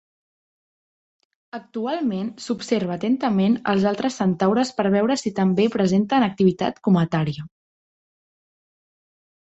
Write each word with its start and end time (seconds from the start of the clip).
Actualment, 1.57 2.31
s'observa 2.47 2.95
atentament 2.97 3.59
els 3.75 3.87
altres 3.91 4.19
centaures 4.23 4.73
per 4.81 4.87
veure 4.99 5.21
si 5.25 5.35
també 5.43 5.71
presenten 5.79 6.29
activitat 6.33 6.85
cometària. 6.89 7.51